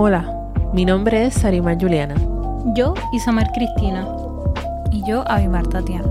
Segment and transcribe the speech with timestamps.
[0.00, 0.32] Hola,
[0.72, 2.14] mi nombre es Sarima Juliana.
[2.66, 4.06] Yo, Isamar Cristina.
[4.92, 6.06] Y yo, Avimar Tatiana.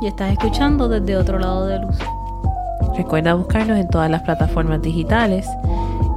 [0.00, 1.98] Y estás escuchando desde otro lado de luz.
[2.96, 5.48] Recuerda buscarnos en todas las plataformas digitales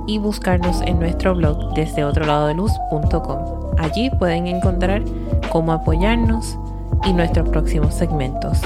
[0.06, 3.40] y buscarnos en nuestro blog desde otro lado de luz.com.
[3.80, 5.02] Allí pueden encontrar
[5.52, 6.60] cómo apoyarnos
[7.06, 8.62] y nuestros próximos segmentos.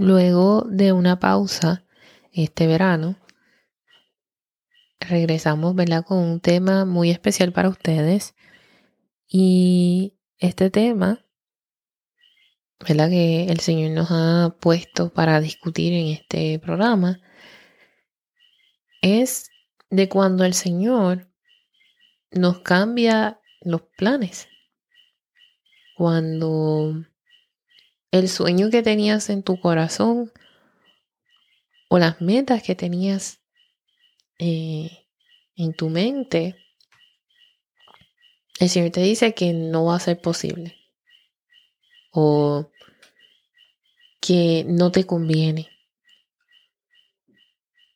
[0.00, 1.84] Luego de una pausa
[2.32, 3.16] este verano,
[4.98, 6.06] regresamos ¿verdad?
[6.06, 8.34] con un tema muy especial para ustedes.
[9.28, 11.22] Y este tema,
[12.88, 13.10] ¿verdad?
[13.10, 17.20] que el Señor nos ha puesto para discutir en este programa,
[19.02, 19.50] es
[19.90, 21.28] de cuando el Señor
[22.30, 24.48] nos cambia los planes.
[25.94, 27.04] Cuando
[28.10, 30.32] el sueño que tenías en tu corazón
[31.88, 33.40] o las metas que tenías
[34.38, 35.06] eh,
[35.56, 36.56] en tu mente,
[38.58, 40.76] el Señor te dice que no va a ser posible
[42.12, 42.70] o
[44.20, 45.68] que no te conviene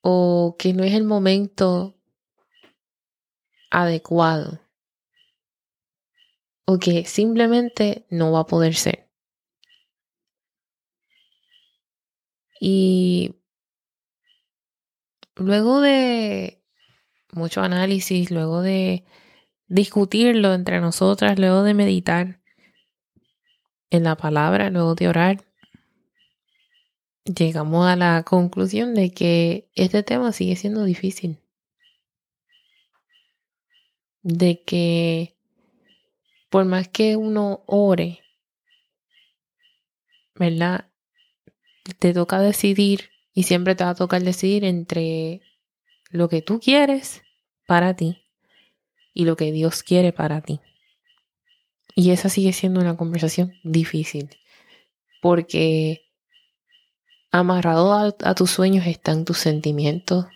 [0.01, 1.95] o que no es el momento
[3.71, 4.61] adecuado
[6.67, 9.04] o que simplemente no va a poder ser.
[12.67, 13.35] Y
[15.37, 16.65] luego de
[17.31, 19.05] mucho análisis, luego de
[19.67, 22.41] discutirlo entre nosotras, luego de meditar
[23.91, 25.45] en la palabra, luego de orar,
[27.27, 31.39] llegamos a la conclusión de que este tema sigue siendo difícil.
[34.23, 35.37] De que
[36.49, 38.21] por más que uno ore,
[40.35, 40.94] ¿verdad?
[41.93, 45.43] Te toca decidir y siempre te va a tocar decidir entre
[46.11, 47.23] lo que tú quieres
[47.67, 48.25] para ti
[49.13, 50.61] y lo que Dios quiere para ti.
[51.95, 54.31] Y esa sigue siendo una conversación difícil
[55.21, 56.11] porque
[57.31, 60.27] amarrado a, tus sueños están tus sentimientos,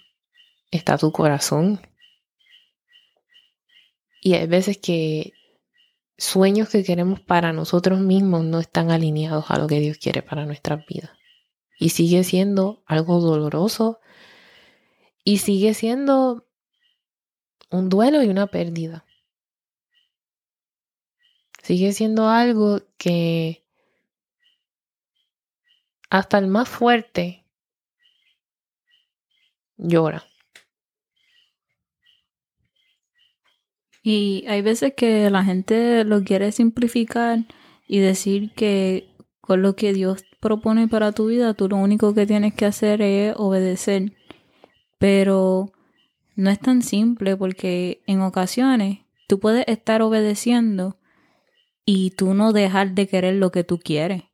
[0.70, 1.80] está tu corazón.
[4.20, 5.32] Y hay veces que
[6.16, 10.44] sueños que queremos para nosotros mismos no están alineados a lo que Dios quiere para
[10.44, 11.17] nuestras vidas
[11.78, 14.00] y sigue siendo algo doloroso
[15.24, 16.46] y sigue siendo
[17.70, 19.04] un duelo y una pérdida.
[21.62, 23.64] Sigue siendo algo que
[26.10, 27.44] hasta el más fuerte
[29.76, 30.24] llora.
[34.02, 37.40] Y hay veces que la gente lo quiere simplificar
[37.86, 39.06] y decir que
[39.48, 43.00] con lo que Dios propone para tu vida, tú lo único que tienes que hacer
[43.00, 44.12] es obedecer.
[44.98, 45.72] Pero
[46.36, 50.98] no es tan simple porque en ocasiones tú puedes estar obedeciendo
[51.86, 54.24] y tú no dejar de querer lo que tú quieres.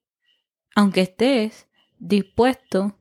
[0.74, 1.68] Aunque estés
[2.00, 2.98] dispuesto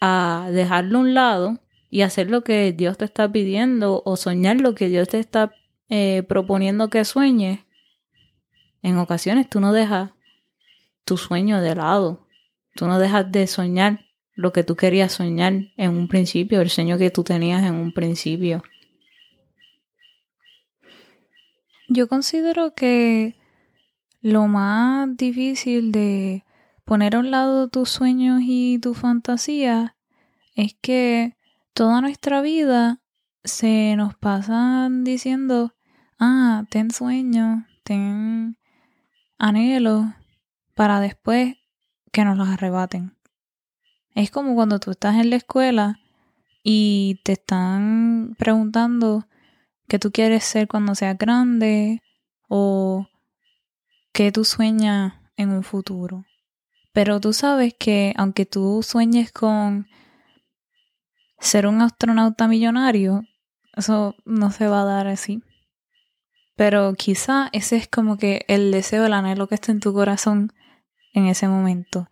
[0.00, 4.60] a dejarlo a un lado y hacer lo que Dios te está pidiendo o soñar
[4.60, 5.54] lo que Dios te está
[5.88, 7.60] eh, proponiendo que sueñes,
[8.82, 10.10] en ocasiones tú no dejas
[11.04, 12.26] tu sueño de lado.
[12.74, 14.00] Tú no dejas de soñar
[14.34, 17.92] lo que tú querías soñar en un principio, el sueño que tú tenías en un
[17.92, 18.62] principio.
[21.88, 23.36] Yo considero que
[24.20, 26.44] lo más difícil de
[26.84, 29.96] poner a un lado tus sueños y tu fantasía
[30.54, 31.36] es que
[31.74, 33.00] toda nuestra vida
[33.44, 35.74] se nos pasan diciendo,
[36.18, 38.56] ah, ten sueños, ten
[39.38, 40.06] anhelos,
[40.74, 41.56] para después
[42.12, 43.16] que nos los arrebaten.
[44.14, 45.98] Es como cuando tú estás en la escuela
[46.62, 49.26] y te están preguntando
[49.88, 52.02] qué tú quieres ser cuando seas grande
[52.48, 53.08] o
[54.12, 56.24] qué tú sueñas en un futuro.
[56.92, 59.88] Pero tú sabes que aunque tú sueñes con
[61.40, 63.24] ser un astronauta millonario,
[63.76, 65.42] eso no se va a dar así.
[66.56, 70.52] Pero quizá ese es como que el deseo, el anhelo que está en tu corazón
[71.14, 72.10] en ese momento.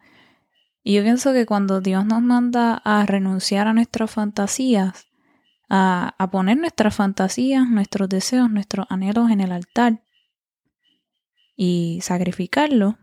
[0.82, 5.08] Y yo pienso que cuando Dios nos manda a renunciar a nuestras fantasías,
[5.68, 10.02] a, poner nuestras fantasías, nuestros deseos, nuestros anhelos en el altar
[11.56, 12.98] y sacrificarlo,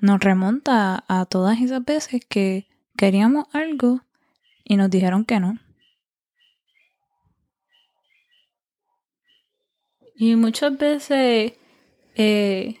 [0.00, 4.02] nos remonta a todas esas veces que queríamos algo
[4.64, 5.58] y nos dijeron que no.
[10.14, 11.52] Y muchas veces
[12.16, 12.80] eh,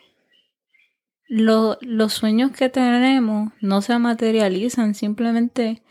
[1.28, 5.82] lo- los sueños que tenemos no se materializan simplemente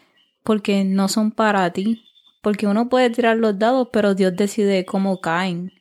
[0.44, 2.04] porque no son para ti.
[2.42, 5.72] Porque uno puede tirar los dados, pero Dios decide cómo caen.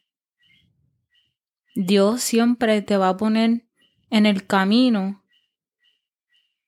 [1.77, 3.67] Dios siempre te va a poner
[4.11, 5.23] en el camino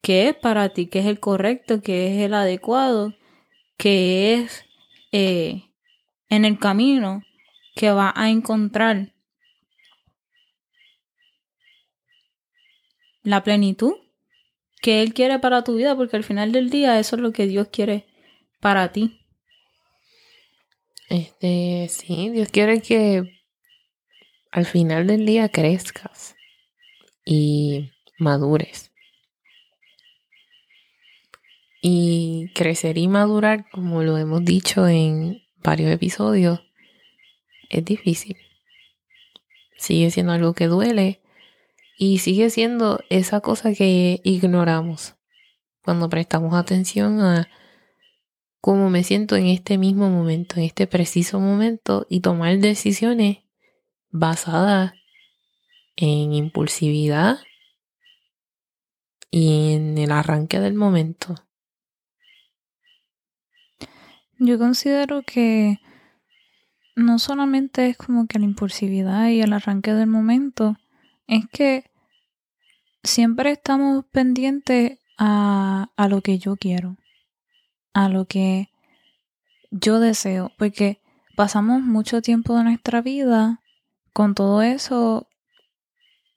[0.03, 3.15] que es para ti, que es el correcto, que es el adecuado,
[3.77, 4.65] que es
[5.13, 5.65] eh,
[6.29, 7.23] en el camino
[7.75, 9.15] que va a encontrar
[13.29, 13.93] la plenitud
[14.81, 17.47] que Él quiere para tu vida, porque al final del día eso es lo que
[17.47, 18.07] Dios quiere
[18.61, 19.21] para ti.
[21.11, 23.43] Este, sí, Dios quiere que
[24.51, 26.37] al final del día crezcas
[27.25, 28.93] y madures.
[31.83, 36.61] Y crecer y madurar, como lo hemos dicho en varios episodios,
[37.69, 38.39] es difícil.
[39.77, 41.21] Sigue siendo algo que duele
[42.01, 45.17] y sigue siendo esa cosa que ignoramos
[45.83, 47.49] cuando prestamos atención a
[48.61, 53.39] cómo me siento en este mismo momento, en este preciso momento y tomar decisiones
[54.11, 54.93] basadas
[55.97, 57.41] en impulsividad
[59.33, 61.35] y en el arranque del momento.
[64.39, 65.81] Yo considero que
[66.95, 70.77] no solamente es como que la impulsividad y el arranque del momento,
[71.29, 71.88] es que
[73.03, 76.97] siempre estamos pendientes a, a lo que yo quiero,
[77.93, 78.71] a lo que
[79.71, 81.01] yo deseo, porque
[81.37, 83.61] pasamos mucho tiempo de nuestra vida
[84.13, 85.29] con todo eso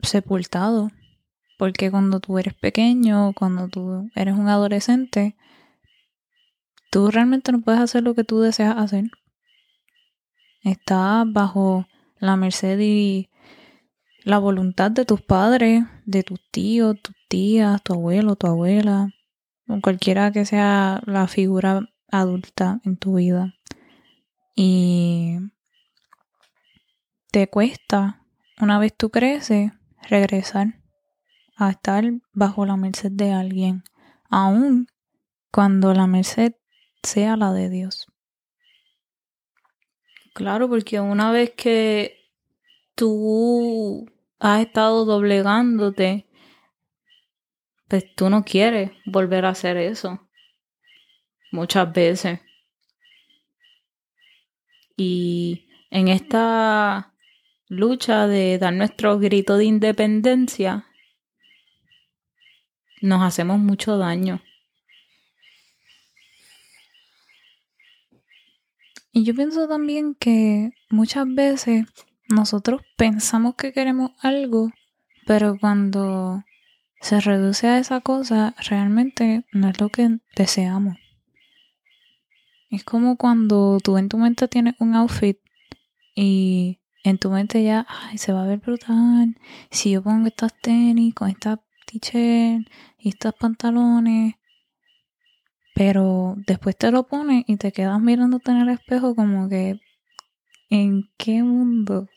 [0.04, 0.92] sepultado,
[1.58, 5.36] porque cuando tú eres pequeño, cuando tú eres un adolescente,
[6.92, 9.06] tú realmente no puedes hacer lo que tú deseas hacer.
[10.62, 11.88] Estás bajo
[12.20, 13.31] la merced y
[14.24, 19.10] la voluntad de tus padres, de tus tíos, tus tías, tu abuelo, tu abuela,
[19.68, 23.56] o cualquiera que sea la figura adulta en tu vida.
[24.56, 25.38] Y
[27.32, 28.26] te cuesta,
[28.60, 29.72] una vez tú creces,
[30.10, 30.80] regresar
[31.56, 32.04] a estar
[32.34, 33.84] bajo la merced de alguien,
[34.30, 34.88] aun
[35.52, 36.54] cuando la merced
[37.04, 38.08] sea la de Dios.
[40.34, 42.21] Claro, porque una vez que
[43.02, 44.08] tú
[44.38, 46.28] has estado doblegándote,
[47.88, 50.30] pues tú no quieres volver a hacer eso.
[51.52, 52.42] Muchas veces.
[54.96, 57.16] Y en esta
[57.70, 60.86] lucha de dar nuestro grito de independencia,
[63.02, 64.44] nos hacemos mucho daño.
[69.12, 71.86] Y yo pienso también que muchas veces
[72.32, 74.72] nosotros pensamos que queremos algo,
[75.28, 76.44] pero cuando
[77.02, 80.98] se reduce a esa cosa, realmente no es lo que deseamos.
[82.70, 85.38] Es como cuando tú en tu mente tienes un outfit
[86.16, 89.36] y en tu mente ya, ay, se va a ver brutal.
[89.70, 92.68] Si yo pongo estas tenis con esta t-shirt
[92.98, 94.36] y estos pantalones,
[95.74, 99.80] pero después te lo pones y te quedas mirándote en el espejo como que,
[100.70, 102.08] ¿en qué mundo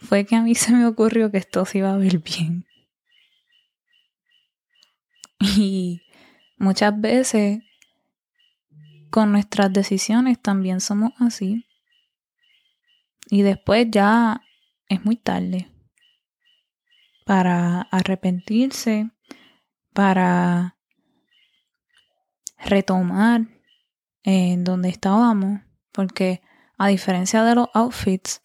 [0.00, 2.66] fue que a mí se me ocurrió que esto se iba a ver bien?
[5.40, 6.02] Y
[6.58, 7.60] muchas veces
[9.10, 11.66] con nuestras decisiones también somos así.
[13.28, 14.40] Y después ya
[14.88, 15.70] es muy tarde
[17.24, 19.10] para arrepentirse,
[19.92, 20.76] para
[22.58, 23.42] retomar
[24.22, 25.60] en donde estábamos,
[25.92, 26.42] porque
[26.76, 28.42] a diferencia de los outfits,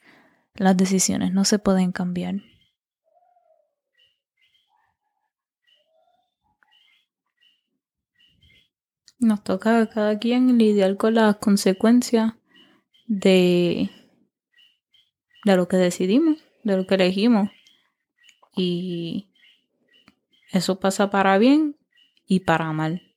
[0.55, 2.35] las decisiones no se pueden cambiar.
[9.19, 12.33] Nos toca a cada quien lidiar con las consecuencias
[13.07, 13.89] de,
[15.45, 17.49] de lo que decidimos, de lo que elegimos.
[18.55, 19.29] Y
[20.51, 21.77] eso pasa para bien
[22.25, 23.14] y para mal.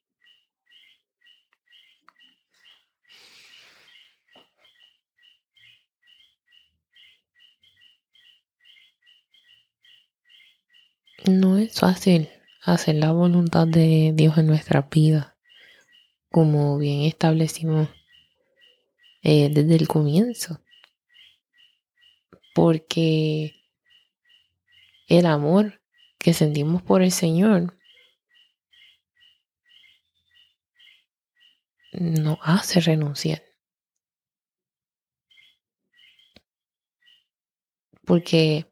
[11.26, 12.28] No es fácil
[12.62, 15.36] hacer la voluntad de Dios en nuestra vida,
[16.30, 17.88] como bien establecimos
[19.22, 20.62] eh, desde el comienzo,
[22.54, 23.52] porque
[25.08, 25.82] el amor
[26.18, 27.76] que sentimos por el Señor
[31.92, 33.42] nos hace renunciar.
[38.04, 38.66] Porque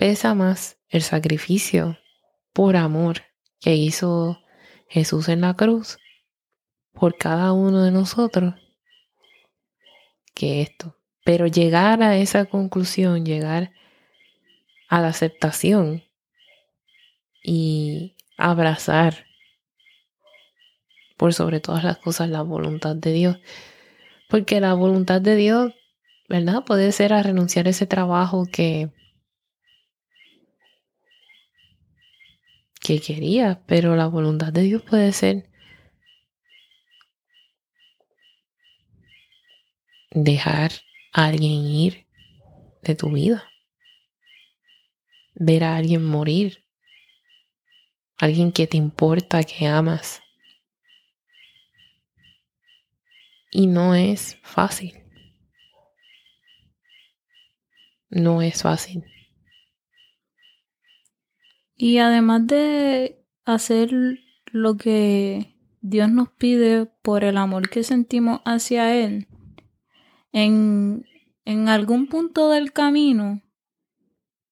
[0.00, 1.98] pesa más el sacrificio
[2.54, 3.20] por amor
[3.60, 4.40] que hizo
[4.88, 5.98] Jesús en la cruz
[6.94, 8.54] por cada uno de nosotros
[10.32, 10.96] que esto.
[11.22, 13.72] Pero llegar a esa conclusión, llegar
[14.88, 16.02] a la aceptación
[17.42, 19.26] y abrazar
[21.18, 23.38] por sobre todas las cosas la voluntad de Dios.
[24.30, 25.74] Porque la voluntad de Dios,
[26.26, 26.64] ¿verdad?
[26.64, 28.88] Puede ser a renunciar a ese trabajo que,
[32.80, 35.48] que quería, pero la voluntad de Dios puede ser
[40.10, 40.72] dejar
[41.12, 42.06] a alguien ir
[42.82, 43.44] de tu vida,
[45.34, 46.64] ver a alguien morir,
[48.18, 50.22] alguien que te importa, que amas.
[53.52, 54.94] Y no es fácil.
[58.10, 59.04] No es fácil.
[61.82, 63.90] Y además de hacer
[64.52, 69.28] lo que Dios nos pide por el amor que sentimos hacia Él,
[70.30, 71.06] en,
[71.46, 73.40] en algún punto del camino,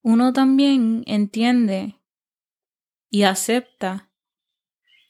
[0.00, 2.00] uno también entiende
[3.11, 4.11] y acepta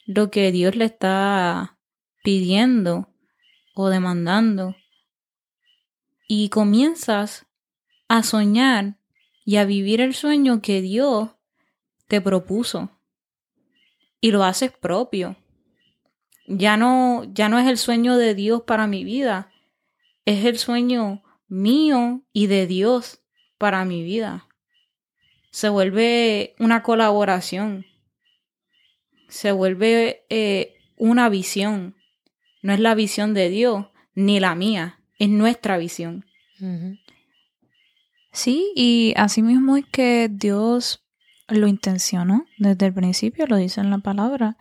[0.05, 1.79] lo que Dios le está
[2.25, 3.15] pidiendo
[3.77, 4.75] o demandando.
[6.27, 7.47] Y comienzas
[8.09, 8.99] a soñar
[9.45, 11.38] y a vivir el sueño que Dios
[12.09, 12.91] te propuso.
[14.21, 15.37] Y lo haces propio.
[16.47, 19.53] Ya no, ya no es el sueño de Dios para mi vida,
[20.25, 23.23] es el sueño mío y de Dios
[23.59, 24.49] para mi vida.
[25.51, 27.85] Se vuelve una colaboración.
[29.29, 31.97] Se vuelve eh, una visión.
[32.63, 36.27] No es la visión de Dios ni la mía, es nuestra visión.
[38.33, 41.05] Sí, y así mismo es que Dios
[41.49, 44.57] lo intencionó desde el principio, lo dice en la palabra.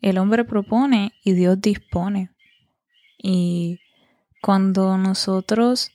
[0.00, 2.30] El hombre propone y Dios dispone.
[3.18, 3.78] Y
[4.40, 5.92] cuando nosotros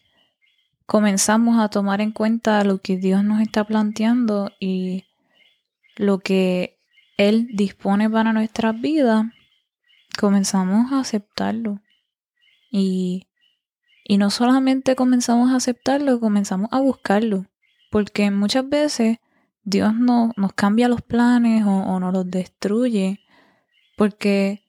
[0.86, 5.06] comenzamos a tomar en cuenta lo que Dios nos está planteando y
[5.96, 6.78] lo que
[7.18, 9.26] Él dispone para nuestras vidas,
[10.20, 11.82] comenzamos a aceptarlo.
[12.70, 13.28] Y,
[14.04, 17.48] y no solamente comenzamos a aceptarlo, comenzamos a buscarlo.
[17.90, 19.18] Porque muchas veces
[19.66, 23.20] Dios no, nos cambia los planes o, o nos los destruye
[23.98, 24.64] porque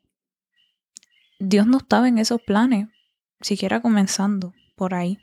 [1.38, 2.88] Dios no estaba en esos planes
[3.40, 5.18] siquiera comenzando por ahí.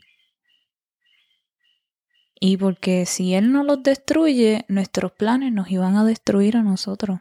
[2.40, 7.20] Y porque si Él no los destruye, nuestros planes nos iban a destruir a nosotros.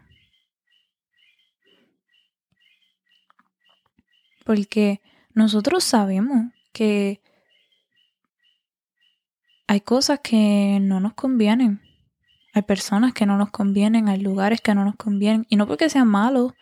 [4.46, 5.02] Porque
[5.34, 7.22] nosotros sabemos que
[9.68, 11.82] hay cosas que no nos convienen.
[12.54, 15.46] Hay personas que no nos convienen, hay lugares que no nos convienen.
[15.50, 16.54] Y no porque sean malos,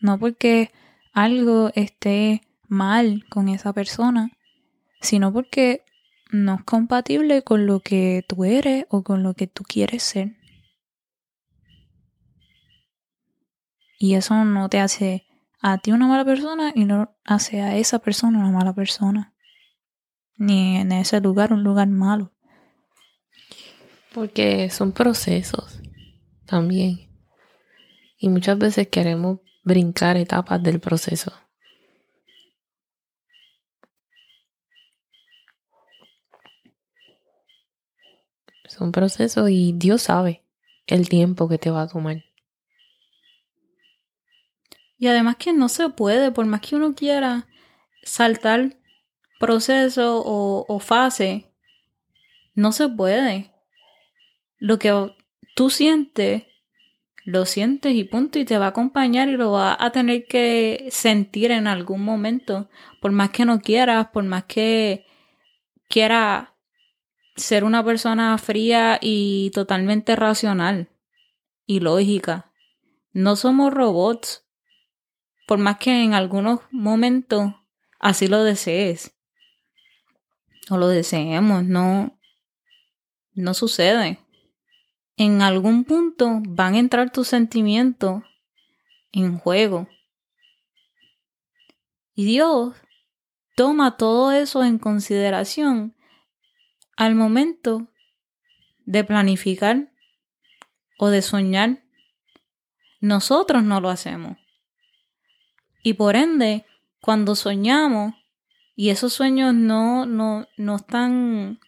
[0.00, 0.72] no porque
[1.12, 4.30] algo esté mal con esa persona,
[5.00, 5.84] sino porque
[6.30, 10.36] no es compatible con lo que tú eres o con lo que tú quieres ser.
[13.98, 15.26] Y eso no te hace
[15.60, 19.32] a ti una mala persona y no hace a esa persona una mala persona.
[20.36, 22.32] Ni en ese lugar un lugar malo.
[24.16, 25.78] Porque son procesos
[26.46, 27.06] también.
[28.16, 31.34] Y muchas veces queremos brincar etapas del proceso.
[38.64, 40.46] Es un proceso y Dios sabe
[40.86, 42.24] el tiempo que te va a tomar.
[44.96, 47.48] Y además que no se puede, por más que uno quiera
[48.02, 48.78] saltar
[49.38, 51.52] proceso o, fase,
[52.54, 53.55] no se puede.
[54.58, 55.14] Lo que
[55.54, 56.44] tú sientes,
[57.24, 60.88] lo sientes y punto, y te va a acompañar y lo va a tener que
[60.90, 62.68] sentir en algún momento,
[63.00, 65.06] por más que no quieras, por más que
[65.88, 66.54] quiera
[67.36, 70.88] ser una persona fría y totalmente racional
[71.66, 72.52] y lógica.
[73.12, 74.44] No somos robots,
[75.46, 77.52] por más que en algunos momentos
[77.98, 79.14] así lo desees
[80.70, 82.18] o lo deseemos, no,
[83.34, 84.18] no sucede.
[85.16, 88.22] En algún punto van a entrar tus sentimientos
[89.12, 89.88] en juego.
[92.14, 92.74] Y Dios
[93.56, 95.96] toma todo eso en consideración
[96.96, 97.88] al momento
[98.84, 99.92] de planificar
[100.98, 101.82] o de soñar,
[103.00, 104.38] nosotros no lo hacemos.
[105.82, 106.64] Y por ende,
[107.00, 108.14] cuando soñamos
[108.74, 111.60] y esos sueños no, no, no están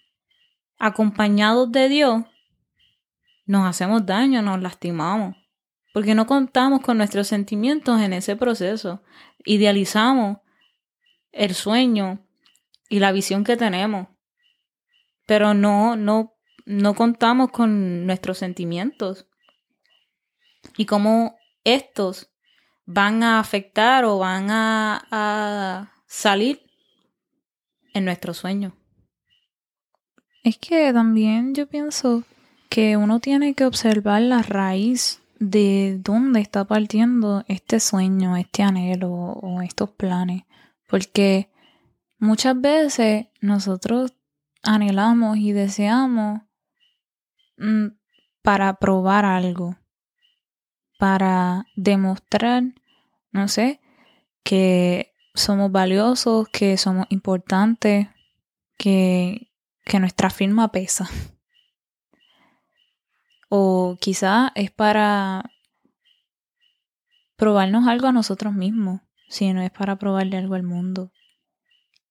[0.79, 2.25] acompañados de Dios,
[3.49, 5.35] nos hacemos daño, nos lastimamos.
[5.95, 9.03] porque no contamos con nuestros sentimientos en ese proceso.
[9.45, 10.39] Idealizamos
[11.33, 12.25] el sueño
[12.89, 14.07] y la visión que tenemos,
[15.27, 16.37] pero no, no,
[16.67, 19.27] no contamos con nuestros sentimientos
[20.77, 22.31] y cómo estos
[22.85, 26.63] van a afectar o van a, a salir
[27.95, 28.77] en nuestro sueño.
[30.45, 32.23] Es que también yo pienso
[32.69, 39.11] que uno tiene que observar la raíz de dónde está partiendo este sueño, este anhelo
[39.11, 40.43] o estos planes.
[40.87, 41.51] Porque
[42.19, 44.15] muchas veces nosotros
[44.63, 46.41] anhelamos y deseamos
[47.57, 47.89] mm,
[48.43, 49.77] para probar algo,
[50.99, 52.65] para demostrar,
[53.31, 53.81] no sé,
[54.43, 58.09] que somos valiosos, que somos importantes,
[58.77, 59.51] que,
[59.85, 61.09] que nuestra firma pesa.
[63.49, 65.51] O quizá es para
[67.37, 71.13] probarnos algo a nosotros mismos, si no es para probarle algo al mundo.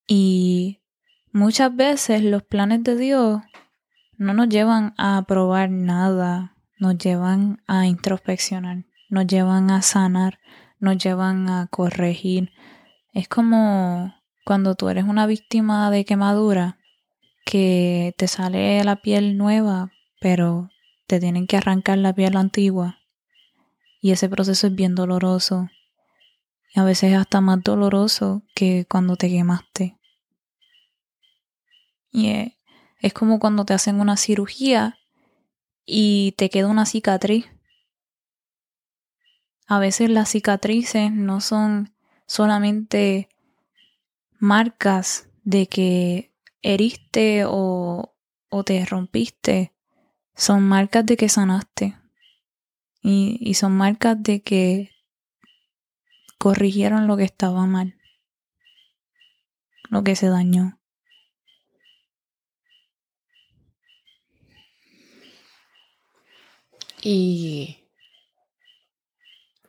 [0.08, 0.80] Y
[1.32, 3.42] muchas veces los planes de Dios
[4.18, 10.40] no nos llevan a probar nada, nos llevan a introspeccionar, nos llevan a sanar,
[10.80, 12.52] nos llevan a corregir.
[13.14, 14.16] Es como
[14.46, 16.78] cuando tú eres una víctima de quemadura
[17.46, 19.92] que te sale la piel nueva,
[20.22, 20.70] pero
[21.08, 23.00] te tienen que arrancar la piel antigua.
[24.00, 25.70] Y ese proceso es bien doloroso.
[26.76, 29.98] Y a veces es hasta más doloroso que cuando te quemaste.
[32.12, 32.54] Y
[33.00, 35.00] es, como cuando te hacen una cirugía
[35.86, 37.46] y te queda una cicatriz.
[39.66, 41.94] A veces las cicatrices no son
[42.26, 43.30] solamente
[44.40, 48.16] marcas de que heriste o,
[48.50, 49.74] o te rompiste,
[50.38, 51.98] son marcas de que sanaste
[53.02, 54.92] y, y son marcas de que
[56.38, 57.98] corrigieron lo que estaba mal,
[59.90, 60.80] lo que se dañó.
[67.02, 67.86] Y,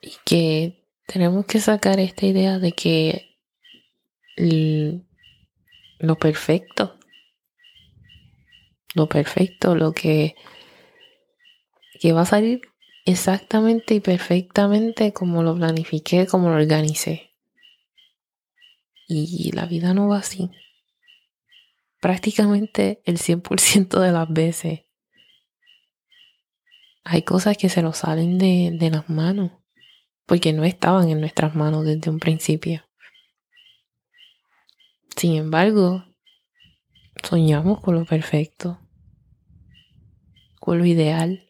[0.03, 3.39] y que tenemos que sacar esta idea de que
[5.99, 6.99] lo perfecto,
[8.95, 10.37] lo perfecto, lo que
[11.99, 12.63] que va a salir
[13.05, 17.35] exactamente y perfectamente como lo planifiqué, como lo organicé.
[19.07, 20.51] Y la vida no va así.
[22.01, 24.81] Prácticamente el 100% de las veces
[27.05, 29.53] hay cosas que se nos salen de, de las manos
[30.29, 32.85] porque no estaban en nuestras manos desde un principio.
[35.17, 36.05] Sin embargo,
[37.25, 38.79] soñamos con lo perfecto,
[40.61, 41.48] con lo ideal.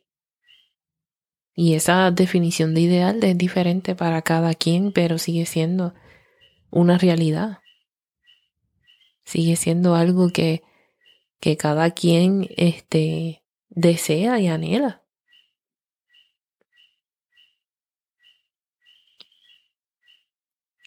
[1.61, 5.93] Y esa definición de ideal es diferente para cada quien, pero sigue siendo
[6.71, 7.59] una realidad.
[9.25, 10.63] Sigue siendo algo que,
[11.41, 15.03] que cada quien este, desea y anhela.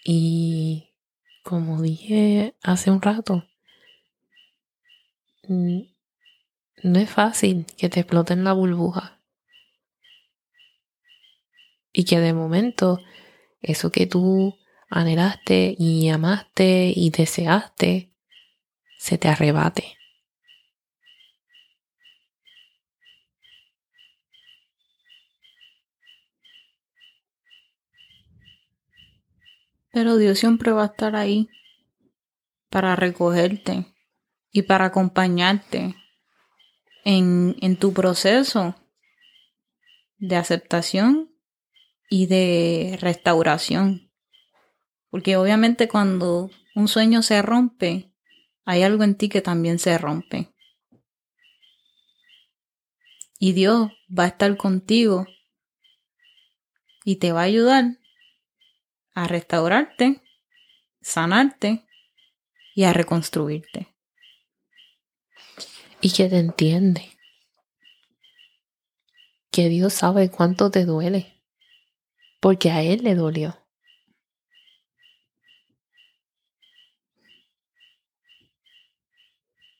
[0.05, 0.93] Y
[1.43, 3.43] como dije hace un rato,
[5.49, 9.20] no es fácil que te exploten la burbuja
[11.93, 12.99] y que de momento
[13.61, 14.57] eso que tú
[14.89, 18.13] anhelaste y amaste y deseaste
[18.97, 19.97] se te arrebate.
[29.91, 31.49] Pero Dios siempre va a estar ahí
[32.69, 33.85] para recogerte
[34.51, 35.95] y para acompañarte
[37.03, 38.75] en, en tu proceso
[40.17, 41.30] de aceptación
[42.11, 44.11] y de restauración.
[45.09, 48.11] Porque obviamente cuando un sueño se rompe,
[48.65, 50.53] hay algo en ti que también se rompe.
[53.39, 55.25] Y Dios va a estar contigo
[57.05, 57.97] y te va a ayudar
[59.13, 60.21] a restaurarte,
[60.99, 61.85] sanarte
[62.75, 63.87] y a reconstruirte.
[66.01, 67.17] Y que te entiende.
[69.49, 71.40] Que Dios sabe cuánto te duele
[72.41, 73.57] porque a él le dolió.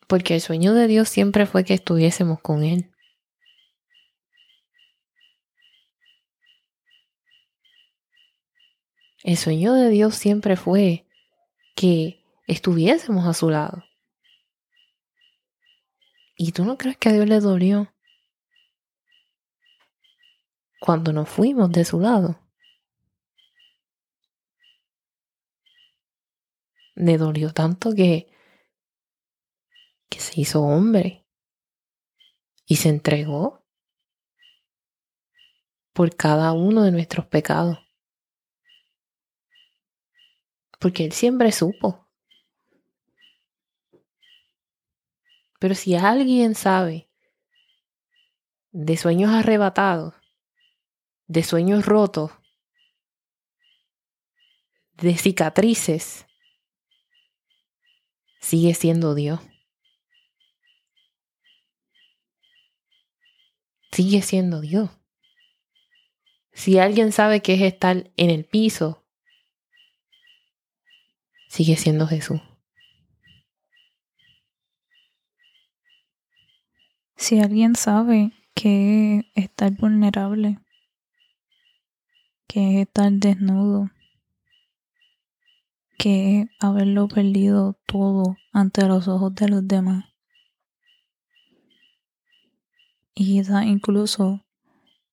[0.07, 2.91] Porque el sueño de Dios siempre fue que estuviésemos con Él.
[9.23, 11.05] El sueño de Dios siempre fue
[11.75, 13.83] que estuviésemos a su lado.
[16.35, 17.91] ¿Y tú no crees que a Dios le dolió?
[20.81, 22.39] cuando nos fuimos de su lado.
[26.95, 28.27] Le dolió tanto que,
[30.09, 31.25] que se hizo hombre
[32.65, 33.65] y se entregó
[35.93, 37.77] por cada uno de nuestros pecados.
[40.79, 42.07] Porque Él siempre supo.
[45.59, 47.11] Pero si alguien sabe
[48.71, 50.15] de sueños arrebatados,
[51.27, 52.31] de sueños rotos,
[54.93, 56.25] de cicatrices,
[58.41, 59.39] sigue siendo Dios.
[63.91, 64.89] Sigue siendo Dios.
[66.51, 69.05] Si alguien sabe que es estar en el piso,
[71.47, 72.41] sigue siendo Jesús.
[77.15, 80.59] Si alguien sabe que es estar vulnerable,
[82.47, 83.91] que es estar desnudo,
[86.01, 90.05] que haberlo perdido todo ante los ojos de los demás.
[93.13, 94.43] Y incluso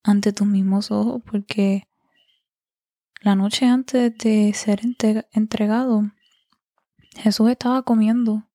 [0.03, 1.87] ante tus mismos ojos, porque
[3.21, 4.81] la noche antes de ser
[5.33, 6.11] entregado,
[7.17, 8.49] Jesús estaba comiendo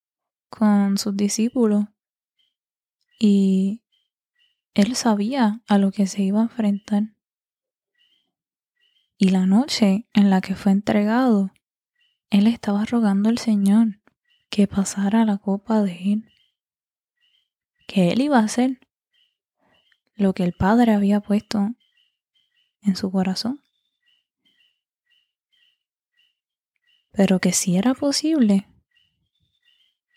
[0.49, 1.85] con sus discípulos
[3.19, 3.83] y
[4.73, 7.13] él sabía a lo que se iba a enfrentar.
[9.19, 11.51] Y la noche en la que fue entregado,
[12.33, 14.01] él estaba rogando al Señor
[14.49, 16.31] que pasara la copa de él,
[17.87, 18.79] que él iba a hacer
[20.15, 21.75] lo que el Padre había puesto
[22.81, 23.61] en su corazón.
[27.11, 28.67] Pero que si era posible,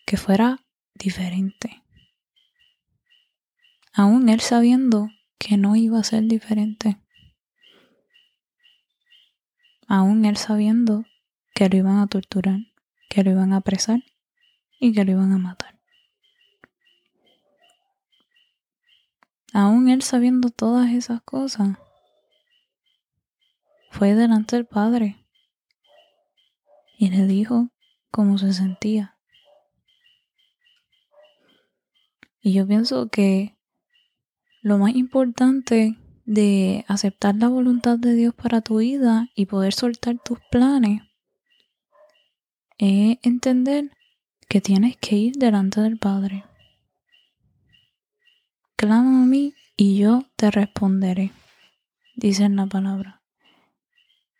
[0.07, 1.83] que fuera diferente
[3.97, 6.99] aún él sabiendo que no iba a ser diferente.
[9.89, 11.07] Aún él sabiendo
[11.57, 12.59] que lo iban a torturar,
[13.09, 14.01] que lo iban a apresar
[14.79, 15.81] y que lo iban a matar.
[19.55, 21.79] Aún él sabiendo todas esas cosas,
[23.91, 25.25] fue delante del Padre
[26.99, 27.71] y le dijo
[28.11, 29.17] cómo se sentía.
[32.43, 33.57] Y yo pienso que
[34.61, 40.19] lo más importante de aceptar la voluntad de Dios para tu vida y poder soltar
[40.23, 41.06] tus planes
[42.79, 43.91] es entender
[44.49, 46.45] que tienes que ir delante del Padre.
[48.77, 51.33] Clama a mí y yo te responderé,
[52.15, 53.23] dice en la palabra.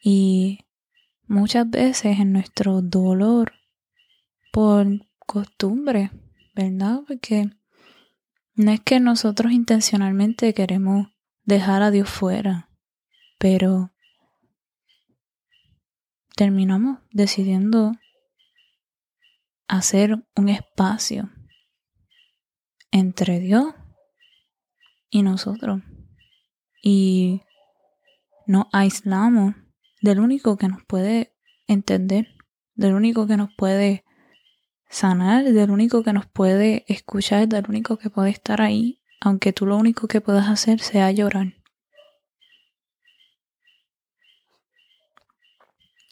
[0.03, 0.61] Y
[1.27, 3.53] muchas veces en nuestro dolor
[4.53, 4.87] por
[5.19, 6.11] costumbre,
[6.55, 7.01] ¿verdad?
[7.07, 7.51] Porque
[8.55, 11.09] no es que nosotros intencionalmente queremos
[11.45, 12.71] dejar a Dios fuera,
[13.39, 13.91] pero
[16.37, 17.93] terminamos decidiendo
[19.69, 21.31] hacer un espacio
[22.91, 23.75] entre Dios
[25.11, 25.83] y nosotros.
[26.83, 27.43] Y
[28.47, 29.55] nos aislamos
[30.01, 31.35] del único que nos puede
[31.67, 32.29] entender,
[32.75, 34.05] del único que nos puede
[34.89, 39.67] sanar, del único que nos puede escuchar, del único que puede estar ahí, aunque tú
[39.67, 41.55] lo único que puedas hacer sea llorar.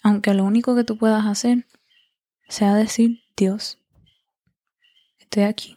[0.03, 1.67] Aunque lo único que tú puedas hacer
[2.49, 3.81] sea decir, Dios,
[5.19, 5.77] estoy aquí.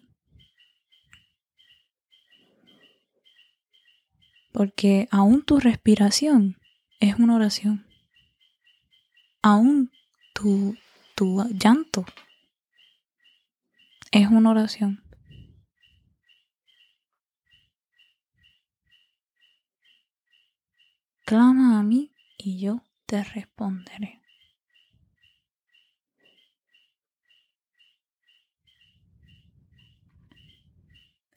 [4.53, 6.57] Porque aún tu respiración
[6.99, 7.87] es una oración.
[9.41, 9.91] Aún
[10.33, 10.77] tu,
[11.15, 12.05] tu llanto
[14.11, 15.03] es una oración.
[21.25, 24.16] Clama a mí y yo te responderé.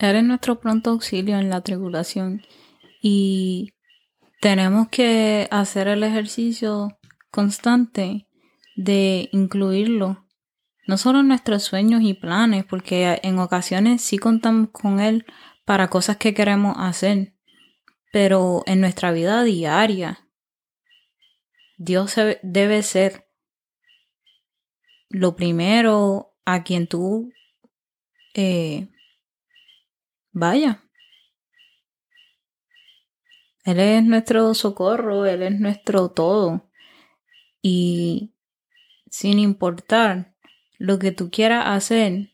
[0.00, 2.42] Eres nuestro pronto auxilio en la tribulación
[3.02, 3.74] y
[4.40, 6.98] tenemos que hacer el ejercicio
[7.30, 8.26] constante
[8.76, 10.26] de incluirlo
[10.90, 15.24] no solo en nuestros sueños y planes, porque en ocasiones sí contamos con Él
[15.64, 17.32] para cosas que queremos hacer,
[18.10, 20.26] pero en nuestra vida diaria,
[21.76, 23.28] Dios debe ser
[25.10, 27.30] lo primero a quien tú
[28.34, 28.88] eh,
[30.32, 30.84] vaya.
[33.64, 36.70] Él es nuestro socorro, Él es nuestro todo.
[37.62, 38.34] Y
[39.10, 40.34] sin importar
[40.78, 42.30] lo que tú quieras hacer,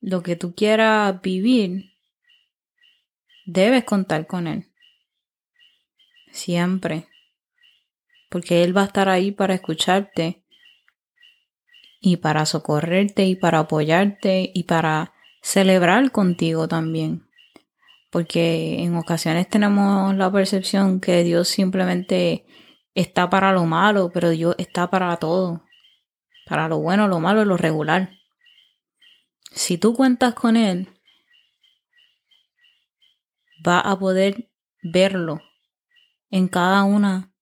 [0.00, 1.92] lo que tú quieras vivir,
[3.46, 4.66] debes contar con Él.
[6.30, 7.08] siempre.
[8.28, 10.44] Porque Él va a estar ahí para escucharte
[12.00, 15.15] y para socorrerte y para apoyarte y para
[15.46, 17.30] celebrar contigo también.
[18.10, 22.44] Porque en ocasiones tenemos la percepción que Dios simplemente
[22.94, 25.62] está para lo malo, pero Dios está para todo.
[26.46, 28.10] Para lo bueno, lo malo y lo regular.
[29.52, 30.88] Si tú cuentas con Él,
[33.66, 34.50] va a poder
[34.82, 35.40] verlo
[36.30, 37.32] en cada una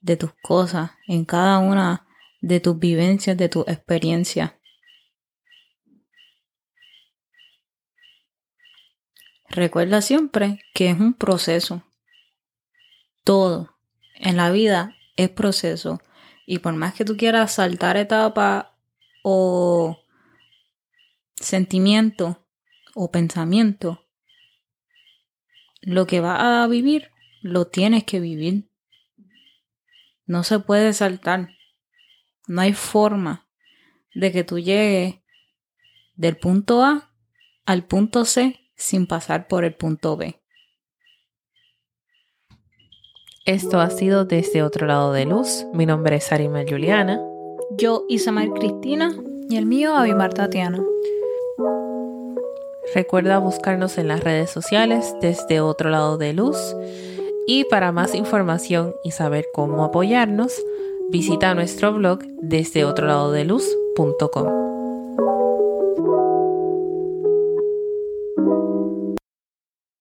[0.00, 2.06] de tus cosas, en cada una
[2.40, 4.58] de tus vivencias, de tu experiencia.
[9.52, 11.82] Recuerda siempre que es un proceso.
[13.22, 13.76] Todo
[14.14, 16.00] en la vida es proceso.
[16.46, 18.74] Y por más que tú quieras saltar etapa
[19.22, 20.00] o
[21.36, 22.46] sentimiento
[22.94, 24.06] o pensamiento,
[25.82, 27.10] lo que vas a vivir,
[27.42, 28.70] lo tienes que vivir.
[30.24, 31.50] No se puede saltar.
[32.46, 33.46] No hay forma
[34.14, 35.16] de que tú llegues
[36.14, 37.12] del punto A
[37.66, 40.40] al punto C sin pasar por el punto B.
[43.46, 45.66] Esto ha sido desde otro lado de luz.
[45.72, 47.20] Mi nombre es Arima Juliana.
[47.76, 49.16] Yo, Isamar Cristina.
[49.48, 50.82] Y el mío, Abimar Tatiana.
[52.94, 56.76] Recuerda buscarnos en las redes sociales desde otro lado de luz.
[57.46, 60.62] Y para más información y saber cómo apoyarnos,
[61.10, 64.71] visita nuestro blog desde otro lado de luz.com.